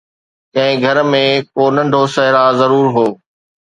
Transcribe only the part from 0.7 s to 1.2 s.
گهر